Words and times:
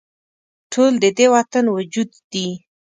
ټول 0.71 0.91
د 1.03 1.05
دې 1.17 1.27
وطن 1.35 1.65
وجود 1.77 2.09
دي 2.31 2.47